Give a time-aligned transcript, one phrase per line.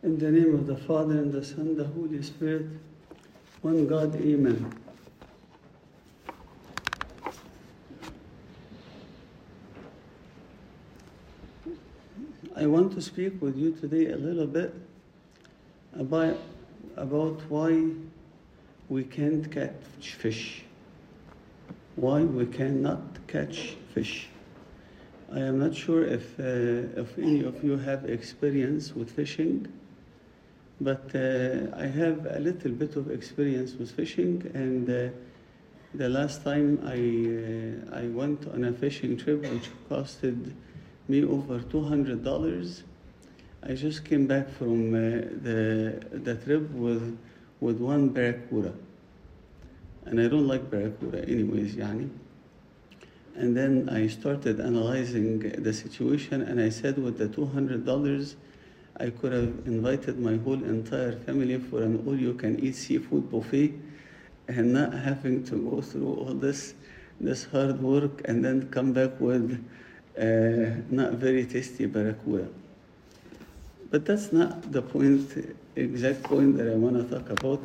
[0.00, 2.66] In the name of the Father, and the Son, the Holy Spirit,
[3.62, 4.72] one God, Amen.
[12.54, 14.72] I want to speak with you today a little bit
[15.98, 16.38] about,
[16.96, 17.90] about why
[18.88, 20.62] we can't catch fish.
[21.96, 24.28] Why we cannot catch fish.
[25.32, 29.66] I am not sure if, uh, if any of you have experience with fishing,
[30.80, 35.08] but uh, I have a little bit of experience with fishing, and uh,
[35.94, 40.52] the last time I, uh, I went on a fishing trip, which costed
[41.08, 42.82] me over $200,
[43.62, 44.98] I just came back from uh,
[45.42, 47.18] the, the trip with,
[47.60, 48.72] with one barracuda.
[50.04, 52.08] And I don't like barracuda anyways, yani.
[53.34, 58.34] And then I started analyzing the situation, and I said, with the $200,
[59.00, 63.74] I could have invited my whole entire family for an all-you-can-eat seafood buffet,
[64.48, 66.74] and not having to go through all this,
[67.20, 69.64] this hard work, and then come back with
[70.18, 72.48] uh, not very tasty barracuda.
[73.90, 77.64] But that's not the point, exact point that I want to talk about.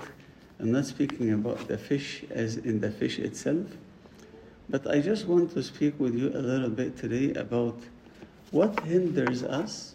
[0.59, 3.65] I'm not speaking about the fish as in the fish itself.
[4.69, 7.79] But I just want to speak with you a little bit today about
[8.51, 9.92] what hinders us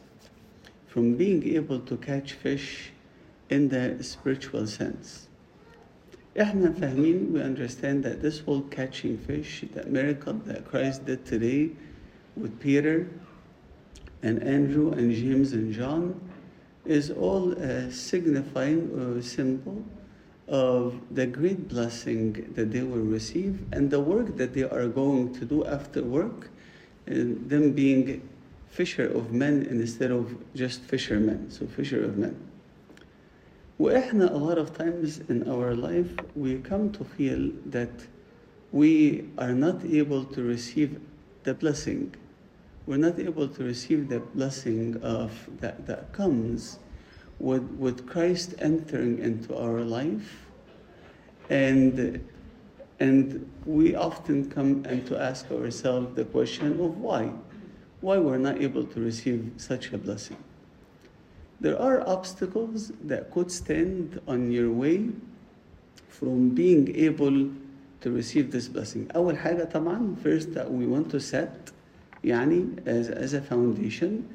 [0.87, 2.91] from being able to catch fish
[3.49, 5.27] in the spiritual sense.
[6.37, 11.71] احنا فاهمين we understand that this whole catching fish, that miracle that Christ did today
[12.35, 13.07] with Peter
[14.23, 16.19] and Andrew and James and John
[16.85, 19.83] is all a signifying or symbol
[20.47, 25.33] of the great blessing that they will receive and the work that they are going
[25.35, 26.49] to do after work,
[27.05, 28.27] and them being
[28.69, 32.35] fisher of men instead of just fishermen, so fisher of men.
[33.79, 38.07] وإحنا a lot of times in our life we come to feel that
[38.71, 40.99] we are not able to receive
[41.43, 42.15] the blessing.
[42.87, 46.79] We're not able to receive the blessing of that, that comes
[47.39, 50.47] with, with Christ entering into our life
[51.49, 52.23] and
[52.99, 57.31] and we often come and to ask ourselves the question of why
[58.01, 60.37] why we're not able to receive such a blessing
[61.61, 65.09] there are obstacles that could stand on your way
[66.09, 67.49] from being able
[68.01, 71.71] to receive this blessing اول حاجه طبعا first that we want to set
[72.23, 74.27] يعني as, as a foundation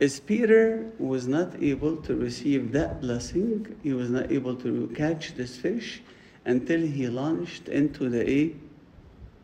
[0.00, 5.34] is Peter was not able to receive that blessing he was not able to catch
[5.34, 6.02] this fish
[6.46, 8.54] until he launched into the a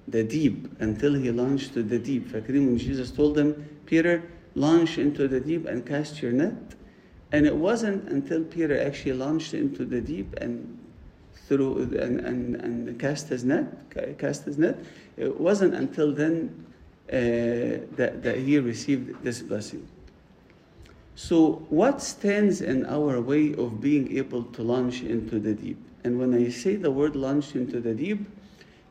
[0.08, 4.22] the deep until he launched to the deep فاكرين when Jesus told them Peter
[4.54, 6.74] launch into the deep and cast your net
[7.32, 10.78] and it wasn't until Peter actually launched into the deep and
[11.46, 13.66] through and, and, and cast his net
[14.18, 14.78] cast his net
[15.16, 16.66] it wasn't until then
[17.12, 17.16] uh,
[17.96, 19.86] that, that he received this blessing
[21.14, 26.18] so what stands in our way of being able to launch into the deep and
[26.18, 28.26] when I say the word launch into the deep,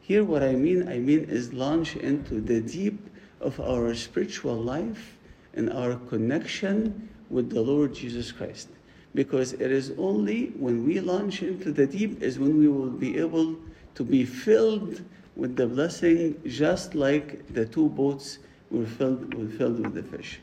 [0.07, 3.09] here what I mean, I mean is launch into the deep
[3.41, 5.17] of our spiritual life
[5.55, 8.69] and our connection with the Lord Jesus Christ.
[9.15, 13.17] Because it is only when we launch into the deep is when we will be
[13.17, 13.57] able
[13.95, 15.01] to be filled
[15.37, 20.39] with the blessing, just like the two boats were filled, were filled with the fish.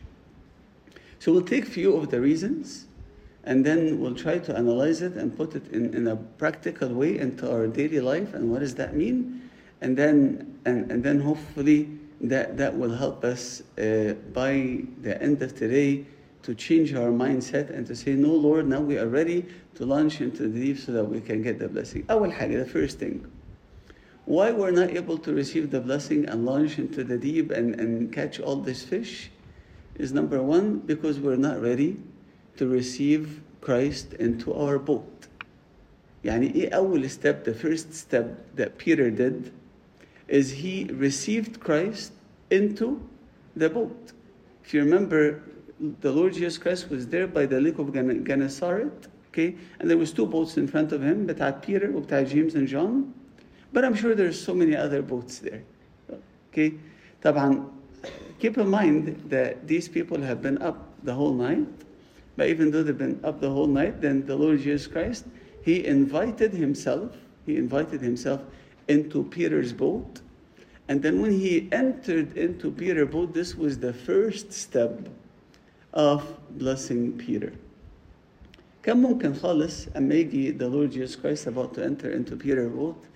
[1.19, 2.87] So we'll take few of the reasons
[3.43, 7.19] and then we'll try to analyze it and put it in, in a practical way
[7.19, 9.40] into our daily life and what does that mean
[9.80, 11.88] and then and, and then hopefully
[12.20, 16.04] that that will help us uh, by the end of today
[16.42, 19.44] to change our mindset and to say no lord now we are ready
[19.74, 22.70] to launch into the deep so that we can get the blessing أول حاجة the
[22.70, 23.26] first thing
[24.26, 28.12] why we're not able to receive the blessing and launch into the deep and, and
[28.12, 29.30] catch all this fish
[29.94, 31.96] is number one because we're not ready
[32.56, 35.28] to receive Christ into our boat.
[36.24, 39.52] يعني ايه أول step, the first step that Peter did
[40.30, 42.12] is he received Christ
[42.50, 43.00] into
[43.54, 44.12] the boat.
[44.64, 45.42] If you remember,
[46.00, 49.98] the Lord Jesus Christ was there by the lake of Gen- Gennesaret, okay, and there
[49.98, 53.12] was two boats in front of him, بتاعت Peter وبتاعت James and John,
[53.72, 55.62] but I'm sure there's so many other boats there,
[56.50, 56.74] okay.
[57.22, 57.70] طبعا
[58.38, 61.66] keep in mind that these people have been up the whole night,
[62.36, 65.24] but even though they've been up the whole night, then the Lord Jesus Christ,
[65.62, 68.42] He invited Himself, He invited Himself
[68.88, 70.20] into Peter's boat.
[70.88, 75.08] And then when He entered into Peter's boat, this was the first step
[75.92, 77.52] of blessing Peter.
[78.82, 83.06] كان ممكن خالص اما يجي the Lord Jesus Christ about to enter into Peter boat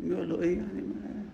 [0.00, 1.24] يقول له ايه يعني ما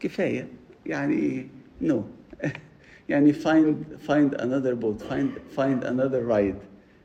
[0.00, 0.48] كفايه
[0.86, 1.46] يعني
[1.80, 2.02] no
[3.08, 3.74] يعني find
[4.06, 6.60] find another boat find find another ride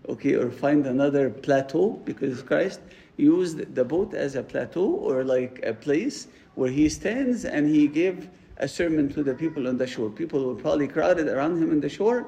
[0.09, 2.81] okay or find another plateau because Christ
[3.17, 7.87] used the boat as a plateau or like a place where he stands and he
[7.87, 11.71] gave a sermon to the people on the shore people were probably crowded around him
[11.71, 12.25] on the shore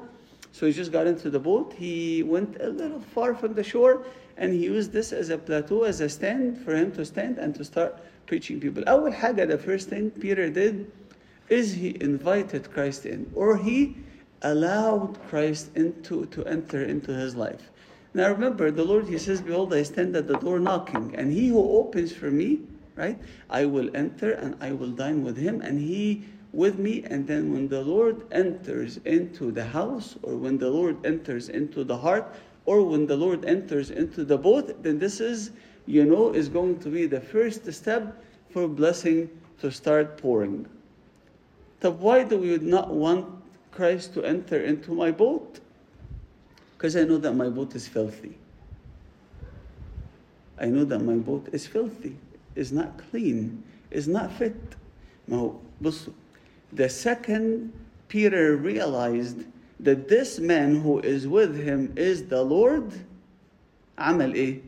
[0.52, 1.72] so he just got into the boat.
[1.76, 4.04] He went a little far from the shore
[4.36, 7.54] and he used this as a plateau, as a stand for him to stand and
[7.54, 8.82] to start preaching people.
[8.84, 10.90] أول حاجة, the first thing Peter did
[11.48, 13.96] is he invited Christ in or he
[14.42, 17.70] allowed Christ into, to enter into his life.
[18.15, 21.49] Now remember, the Lord, he says, Behold, I stand at the door knocking, and he
[21.49, 22.61] who opens for me,
[22.95, 23.19] right,
[23.49, 26.23] I will enter and I will dine with him, and he
[26.53, 27.03] with me.
[27.03, 31.83] And then when the Lord enters into the house, or when the Lord enters into
[31.83, 32.33] the heart,
[32.65, 35.51] or when the Lord enters into the boat, then this is,
[35.85, 39.29] you know, is going to be the first step for blessing
[39.59, 40.65] to start pouring.
[41.81, 43.27] So why do we not want
[43.71, 45.59] Christ to enter into my boat?
[46.84, 48.38] Because I know that my boat is filthy.
[50.58, 52.16] I know that my boat is filthy,
[52.54, 54.56] is not clean, is not fit.
[55.28, 56.12] ما هو بصوا
[56.72, 57.72] the second
[58.08, 59.44] Peter realized
[59.78, 62.92] that this man who is with him is the Lord
[63.98, 64.60] عمل ايه؟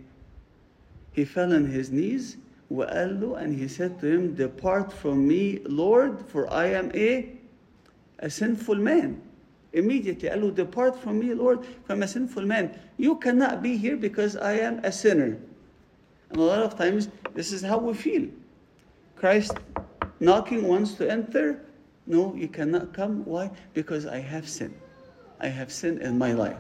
[1.12, 2.36] He fell on his knees
[2.70, 7.28] وقال له and he said to him depart from me Lord for I am a
[8.19, 9.20] a sinful man
[9.73, 10.29] immediately.
[10.29, 12.79] Allah, depart from me, Lord, from a sinful man.
[12.97, 15.37] You cannot be here because I am a sinner.
[16.29, 18.27] And a lot of times, this is how we feel.
[19.15, 19.53] Christ
[20.19, 21.65] knocking wants to enter.
[22.05, 23.25] No, you cannot come.
[23.25, 23.51] Why?
[23.73, 24.73] Because I have sin.
[25.39, 26.57] I have sin in my life.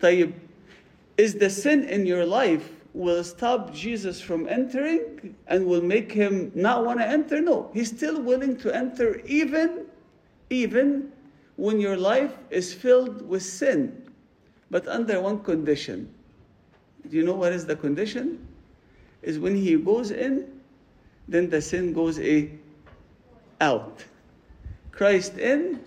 [0.00, 0.32] Tayyib,
[1.16, 6.52] is the sin in your life will stop Jesus from entering and will make him
[6.54, 7.40] not want to enter?
[7.40, 9.86] No, he's still willing to enter even
[10.50, 11.12] even
[11.56, 14.10] when your life is filled with sin,
[14.70, 16.12] but under one condition.
[17.08, 18.46] Do you know what is the condition?
[19.22, 20.60] Is when he goes in,
[21.28, 22.50] then the sin goes a
[23.60, 24.04] out.
[24.90, 25.80] Christ in,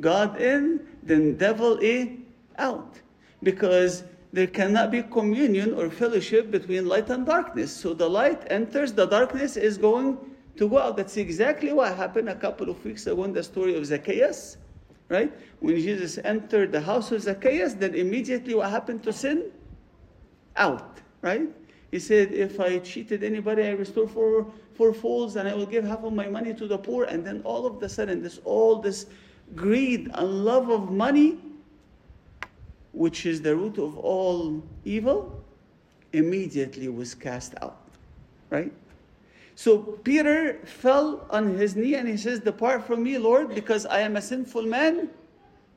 [0.00, 2.26] God in, then devil in,
[2.58, 3.00] out.
[3.42, 7.74] Because there cannot be communion or fellowship between light and darkness.
[7.74, 10.18] So the light enters, the darkness is going
[10.56, 10.96] to go out.
[10.96, 14.56] That's exactly what happened a couple of weeks ago in the story of Zacchaeus,
[15.10, 15.30] right?
[15.58, 19.50] When Jesus entered the house of Zacchaeus, then immediately what happened to sin?
[20.56, 21.48] Out, right?
[21.90, 25.84] He said, If I cheated anybody, I restore four, four folds and I will give
[25.84, 27.04] half of my money to the poor.
[27.04, 29.06] And then all of the sudden, this all this
[29.56, 31.38] greed and love of money,
[32.92, 35.42] which is the root of all evil,
[36.12, 37.78] immediately was cast out.
[38.48, 38.72] Right?
[39.60, 44.00] So Peter fell on his knee and he says, Depart from me, Lord, because I
[44.00, 45.10] am a sinful man.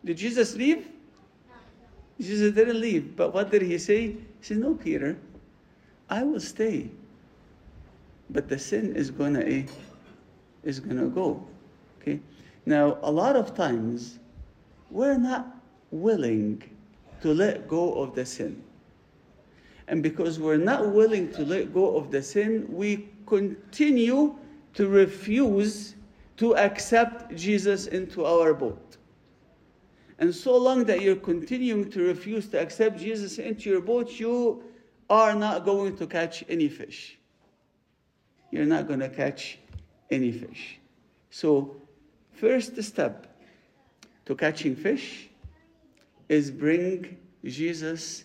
[0.06, 0.88] Did Jesus leave?
[2.18, 3.18] Jesus didn't leave.
[3.18, 4.12] But what did he say?
[4.12, 5.18] He said, No, Peter,
[6.10, 6.92] I will stay.
[8.30, 9.64] But the sin is gonna eh,
[10.64, 11.46] is gonna go.
[12.00, 12.22] Okay?
[12.66, 14.18] Now a lot of times
[14.92, 15.58] we're not
[15.92, 16.64] willing
[17.20, 18.64] to let go of the sin.
[19.90, 24.36] And because we're not willing to let go of the sin, we continue
[24.74, 25.96] to refuse
[26.38, 28.98] to accept Jesus into our boat.
[30.20, 34.64] And so long that you're continuing to refuse to accept Jesus into your boat, you
[35.10, 37.18] are not going to catch any fish.
[38.52, 39.60] You're not going to catch
[40.12, 40.80] any fish.
[41.30, 41.76] So,
[42.32, 43.36] first step
[44.26, 45.30] to catching fish
[46.30, 48.24] is bring Jesus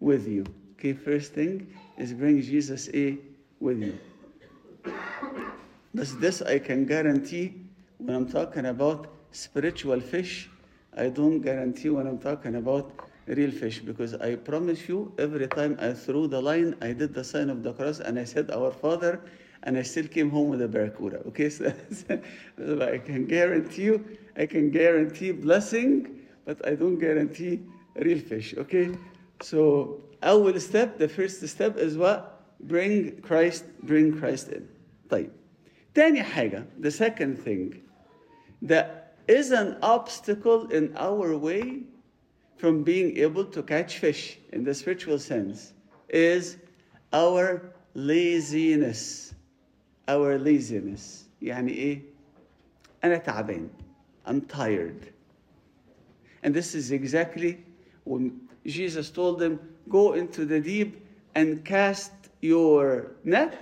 [0.00, 0.44] with you.
[0.78, 3.18] Okay, first thing is bring Jesus A
[3.60, 3.98] with you.
[5.95, 7.53] But this I can guarantee
[7.97, 10.49] when I'm talking about spiritual fish,
[10.95, 12.91] I don't guarantee when I'm talking about
[13.27, 17.23] real fish because I promise you every time I threw the line, I did the
[17.23, 19.21] sign of the cross and I said, Our Father,
[19.63, 21.17] and I still came home with a barracuda.
[21.27, 22.19] Okay, so, so
[22.81, 27.61] I can guarantee you, I can guarantee blessing, but I don't guarantee
[27.95, 28.55] real fish.
[28.57, 28.91] Okay,
[29.41, 32.43] so أول step, the first step is what?
[32.61, 34.67] Bring Christ, bring Christ in.
[35.09, 35.29] طيب.
[35.95, 37.81] تاني حاجة, the second thing,
[38.61, 41.83] that is an obstacle in our way
[42.57, 45.73] from being able to catch fish in the spiritual sense
[46.09, 46.57] is
[47.13, 49.33] our laziness.
[50.07, 51.25] Our laziness.
[51.41, 52.01] يعني إيه؟
[53.03, 53.69] أنا تعبان.
[54.25, 55.11] I'm tired.
[56.43, 57.63] And this is exactly
[58.03, 63.57] when Jesus told them, go into the deep and cast your net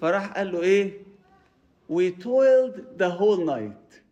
[0.00, 0.92] فراح قال له ايه
[1.88, 4.02] we toiled the whole night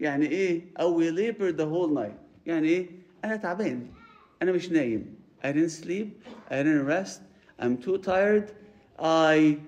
[0.00, 2.86] يعني ايه او we labored the whole night يعني ايه
[3.24, 3.86] انا تعبان
[4.42, 5.14] انا مش نايم
[5.44, 6.08] I didn't sleep
[6.50, 7.20] I didn't rest
[7.58, 8.52] I'm too tired
[8.98, 9.58] I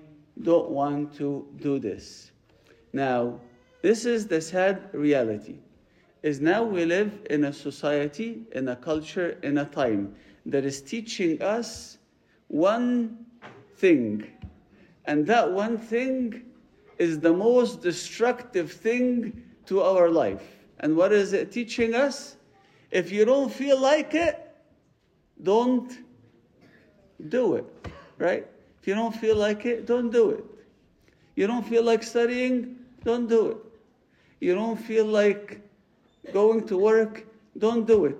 [0.41, 2.31] don't want to do this
[2.93, 3.39] now
[3.81, 5.55] this is the sad reality
[6.23, 10.81] is now we live in a society in a culture in a time that is
[10.81, 11.97] teaching us
[12.47, 13.25] one
[13.77, 14.23] thing
[15.05, 16.43] and that one thing
[16.98, 20.42] is the most destructive thing to our life.
[20.80, 22.36] And what is it teaching us?
[22.90, 24.40] If you don't feel like it,
[25.42, 25.92] don't
[27.28, 27.64] do it,
[28.18, 28.46] right?
[28.80, 30.44] If you don't feel like it, don't do it.
[31.34, 33.56] You don't feel like studying, don't do it.
[34.40, 35.60] You don't feel like
[36.32, 37.26] going to work,
[37.58, 38.18] don't do it.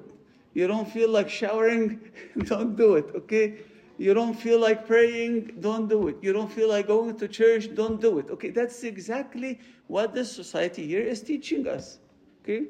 [0.54, 2.00] You don't feel like showering,
[2.44, 3.58] don't do it, okay?
[3.97, 6.17] You don't feel like praying, don't do it.
[6.21, 8.29] You don't feel like going to church, don't do it.
[8.31, 11.99] Okay, that's exactly what this society here is teaching us.
[12.41, 12.65] Okay?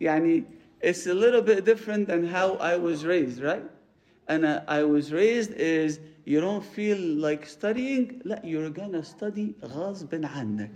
[0.00, 0.44] Yani,
[0.80, 3.64] it's a little bit different than how I was raised, right?
[4.28, 9.54] And uh, I was raised is you don't feel like studying, لا, you're gonna study
[9.62, 10.70] غصب عنك.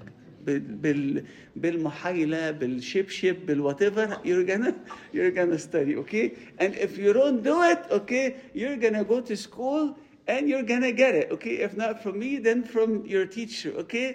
[0.46, 1.24] بال بال
[1.56, 4.74] بالمحايلة بالشبشب بالwhatever you're gonna
[5.14, 6.26] you're gonna study okay
[6.60, 9.96] and if you don't do it okay you're gonna go to school
[10.28, 14.08] and you're gonna get it okay if not from me then from your teacher okay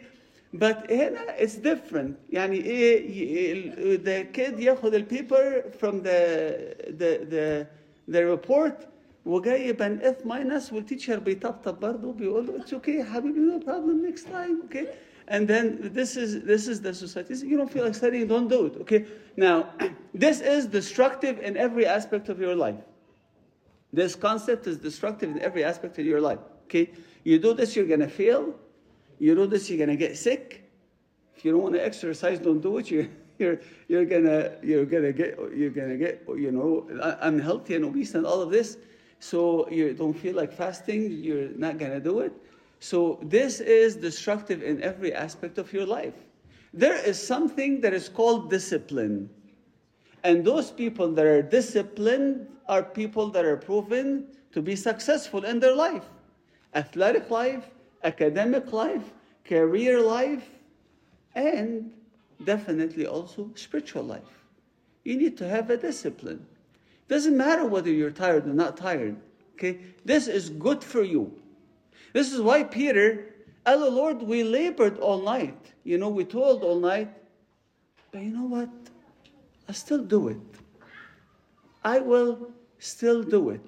[0.55, 6.21] but هنا it's different يعني إيه the kid ياخد البيبر from the
[7.01, 7.67] the the
[8.09, 8.87] the report
[9.27, 14.25] وجايب an F minus والتيتشر بيطبطب برضه بيقول له it's okay حبيبي no problem next
[14.25, 14.87] time okay
[15.29, 17.35] and then this is this is the society.
[17.47, 19.07] You don't feel like studying don't do it okay?
[19.37, 19.71] Now
[20.15, 22.77] this is destructive in every aspect of your life.
[23.93, 26.91] This concept is destructive in every aspect of your life okay?
[27.25, 28.55] You do this you're gonna fail.
[29.19, 30.63] You do this you're gonna get sick.
[31.37, 32.91] If you don't want to exercise don't do it.
[32.91, 36.89] You're you're, you're gonna you're gonna get you're gonna get you know
[37.21, 38.79] unhealthy and obese and all of this.
[39.19, 42.33] So you don't feel like fasting you're not gonna do it
[42.81, 46.15] so this is destructive in every aspect of your life.
[46.73, 49.31] There is something that is called discipline.
[50.25, 55.61] And those people that are disciplined are people that are proven to be successful in
[55.61, 56.05] their life.
[56.75, 57.65] Athletic life,
[58.05, 59.13] academic life,
[59.45, 60.45] career life,
[61.35, 61.91] and
[62.45, 64.45] definitely also spiritual life.
[65.05, 66.45] You need to have a discipline.
[67.09, 69.17] Doesn't matter whether you're tired or not tired.
[69.55, 69.79] Okay?
[70.05, 71.33] This is good for you.
[72.17, 73.35] This is why Peter,
[73.67, 75.75] oh Lord, we labored all night.
[75.85, 77.11] You know, we toiled all night.
[78.11, 78.71] But you know what?
[79.69, 80.41] I still do it.
[81.85, 83.67] I will still do it.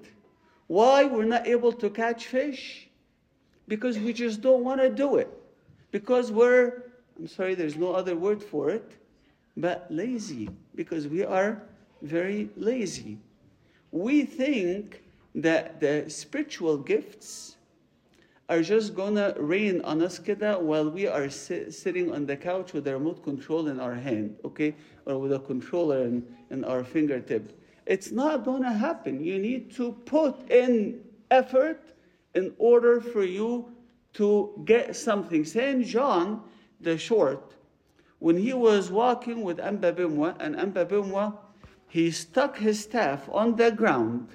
[0.67, 2.89] Why we're not able to catch fish?
[3.69, 5.29] Because we just don't want to do it.
[5.91, 6.85] Because we're,
[7.19, 8.93] I'm sorry, there's no other word for it,
[9.59, 10.49] but lazy.
[10.75, 11.65] Because we are
[12.01, 13.19] very lazy.
[13.93, 15.03] We think
[15.35, 17.58] that the spiritual gifts
[18.49, 22.73] are just gonna rain on us kida while we are si- sitting on the couch
[22.73, 24.75] with the remote control in our hand, okay?
[25.05, 27.61] Or with a controller in, in our fingertip.
[27.85, 29.23] It's not gonna happen.
[29.23, 31.01] You need to put in
[31.31, 31.93] effort
[32.35, 33.71] in order for you
[34.15, 35.45] to get something.
[35.45, 36.43] Saint John
[36.81, 37.55] the Short,
[38.19, 41.37] when he was walking with Amba Bimwa, and Amba Bimwa,
[41.89, 44.29] he stuck his staff on the ground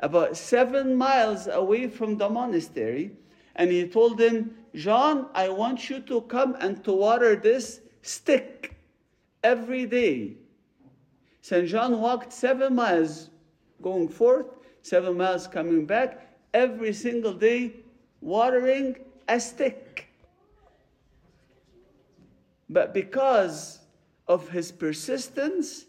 [0.00, 3.12] about seven miles away from the monastery
[3.56, 8.76] and he told him, John, I want you to come and to water this stick
[9.42, 10.34] every day.
[11.42, 11.68] St.
[11.68, 13.28] John walked seven miles
[13.82, 14.46] going forth,
[14.82, 17.72] seven miles coming back, every single day
[18.20, 18.96] watering
[19.28, 20.08] a stick.
[22.70, 23.80] But because
[24.28, 25.84] of his persistence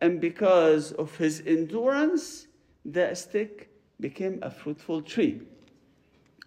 [0.00, 2.46] and because of his endurance,
[2.84, 5.40] that stick became a fruitful tree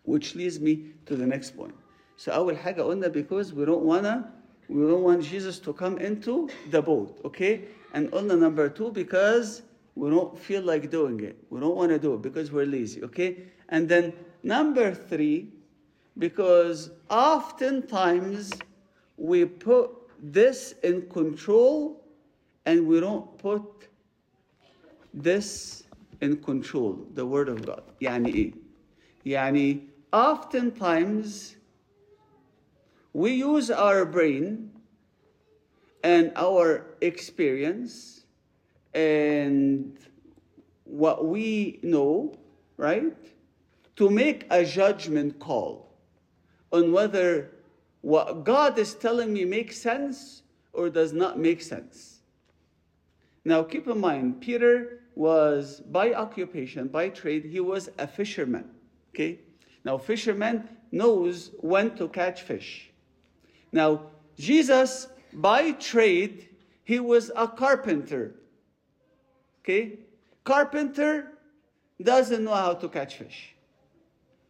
[0.05, 1.75] Which leads me to the next point.
[2.17, 4.33] So أول حاجة قلنا because we don't wanna
[4.69, 7.63] we don't want Jesus to come into the boat, okay?
[7.95, 9.63] And قلنا number two because
[9.95, 11.37] we don't feel like doing it.
[11.51, 13.43] We don't want to do it because we're lazy, okay?
[13.69, 14.13] And then
[14.45, 15.53] number three,
[16.19, 18.53] because oftentimes
[19.17, 19.91] we put
[20.23, 22.05] this in control
[22.65, 23.63] and we don't put
[25.13, 25.85] this
[26.21, 27.83] in control, the word of God.
[28.01, 28.53] يعني ايه؟
[29.27, 29.81] يعني
[30.14, 31.58] oftentimes
[33.12, 34.72] we use our brain
[36.04, 38.26] and our experience
[38.94, 39.98] and
[40.86, 42.38] what we know
[42.78, 43.16] right?
[43.98, 45.94] To make a judgment call
[46.72, 47.52] on whether
[48.02, 50.44] what God is telling me makes sense
[50.74, 52.22] or does not make sense.
[53.46, 58.66] Now, keep in mind, Peter was by occupation, by trade, he was a fisherman.
[59.14, 59.40] Okay?
[59.84, 62.92] Now, fisherman knows when to catch fish.
[63.72, 66.50] Now, Jesus, by trade,
[66.84, 68.36] he was a carpenter.
[69.62, 70.00] Okay?
[70.44, 71.32] Carpenter
[72.02, 73.56] doesn't know how to catch fish.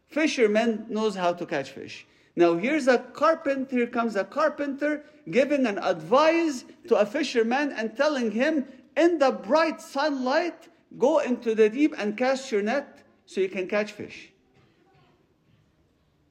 [0.08, 2.06] Fisherman knows how to catch fish.
[2.36, 7.96] Now here's a carpenter, here comes a carpenter giving an advice to a fisherman and
[7.96, 8.66] telling him,
[8.98, 13.68] in the bright sunlight, go into the deep and cast your net so you can
[13.68, 14.33] catch fish.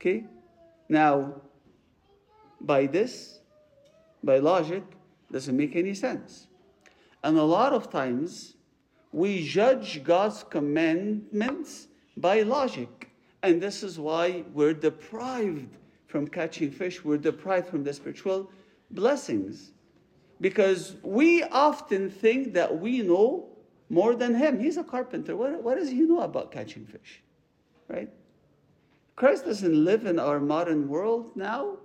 [0.02, 0.24] Okay?
[0.88, 1.34] Now,
[2.60, 3.38] by this,
[4.24, 4.82] by logic,
[5.30, 6.48] doesn't make any sense.
[7.22, 8.56] And a lot of times,
[9.12, 13.10] we judge God's commandments by logic.
[13.44, 15.76] And this is why we're deprived
[16.08, 18.50] from catching fish, we're deprived from the spiritual
[18.90, 19.70] blessings.
[20.40, 23.48] Because we often think that we know
[23.88, 24.58] more than him.
[24.58, 25.36] He's a carpenter.
[25.36, 27.22] What, what does he know about catching fish?
[27.88, 28.10] Right?
[29.16, 31.78] Christ doesn't live in our modern world now.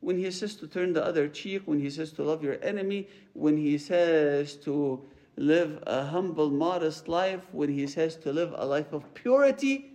[0.00, 3.08] When he says to turn the other cheek, when he says to love your enemy,
[3.32, 5.02] when he says to
[5.36, 9.92] live a humble, modest life, when he says to live a life of purity,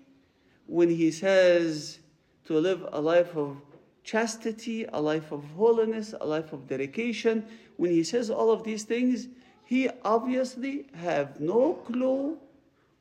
[0.65, 1.99] when he says
[2.45, 3.57] to live a life of
[4.03, 7.45] chastity, a life of holiness, a life of dedication,
[7.77, 9.27] when he says all of these things,
[9.65, 12.37] he obviously have no clue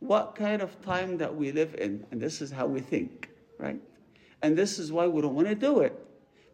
[0.01, 2.07] what kind of time that we live in.
[2.11, 3.81] And this is how we think, right?
[4.43, 5.99] And this is why we don't want to do it.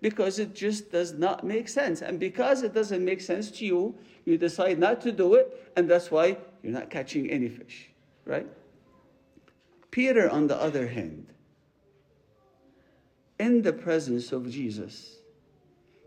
[0.01, 2.03] Because it just does not make sense.
[2.03, 3.95] And because it doesn't make sense to you,
[4.25, 7.91] you decide not to do it, and that's why you're not catching any fish,
[8.25, 8.47] right?
[9.91, 11.27] Peter, on the other hand,
[13.39, 15.19] in the presence of Jesus,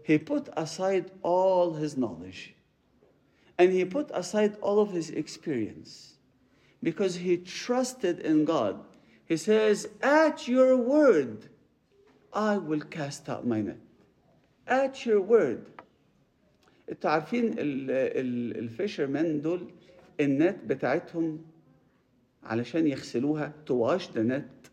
[0.04, 2.54] he put aside all his knowledge
[3.58, 6.14] and he put aside all of his experience
[6.82, 8.80] because he trusted in God.
[9.27, 11.49] He says, At your word,
[12.33, 13.79] I will cast out my net.
[14.67, 15.67] At your word.
[16.91, 19.71] انتوا عارفين الفيشرمان دول
[20.21, 21.39] النت بتاعتهم
[22.43, 24.71] علشان يغسلوها to wash the net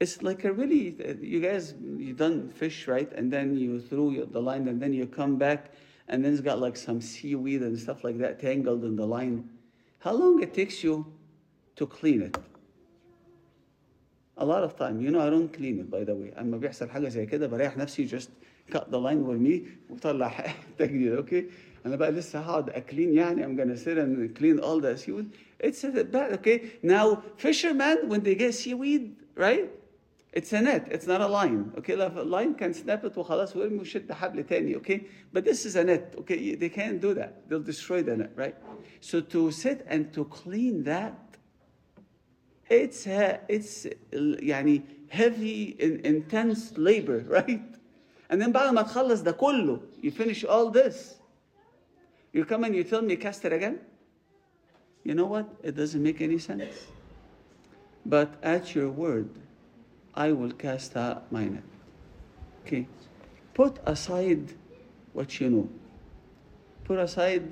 [0.00, 4.40] it's like a really you guys you done fish right and then you threw the
[4.40, 5.72] line and then you come back
[6.08, 9.48] and then it's got like some seaweed and stuff like that tangled in the line
[9.98, 11.04] how long it takes you
[11.76, 12.36] to clean it
[14.38, 16.88] a lot of time you know I don't clean it by the way اما بيحصل
[16.90, 18.28] حاجه زي كده بريح نفسي just
[18.74, 21.46] cut the line وارميه وطلع حته جديده اوكي
[21.86, 25.26] انا بقى لسه هقعد اكلين يعني I'm gonna sit and clean all the seaweed
[25.60, 29.70] it's bad okay now fishermen when they get seaweed right
[30.32, 33.78] it's a net it's not a line okay a line can snap it وخلاص ويرمي
[33.78, 35.00] ويشد حبل تاني okay
[35.32, 38.56] but this is a net okay they can't do that they'll destroy the net right
[39.00, 41.31] so to sit and to clean that
[42.70, 47.60] it's uh, it's يعني heavy intense labor right
[48.30, 51.16] and then بعد ما تخلص ده كله you finish all this
[52.32, 53.78] you come and you tell me cast it again
[55.04, 56.86] you know what it doesn't make any sense
[58.04, 59.30] but at your word
[60.14, 61.64] I will cast out my net
[62.66, 62.86] okay
[63.54, 64.52] put aside
[65.12, 65.68] what you know
[66.84, 67.46] put aside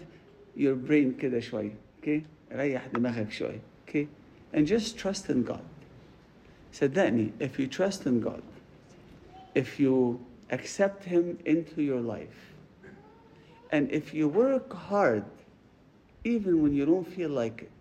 [0.55, 2.21] your brain كده شوية okay
[2.53, 4.07] ريح دماغك شوية okay
[4.54, 5.64] and just trust in God.
[6.72, 7.34] He said, Danny.
[7.40, 8.42] if you trust in God,
[9.56, 12.54] if you accept Him into your life,
[13.72, 15.24] and if you work hard,
[16.24, 17.72] even when you don't feel like it,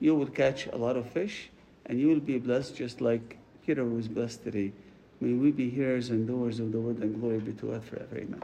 [0.00, 1.50] you will catch a lot of fish
[1.86, 4.72] and you will be blessed just like Peter was blessed today.
[5.20, 8.16] May we be hearers and doers of the word and glory be to God forever.
[8.16, 8.42] Amen.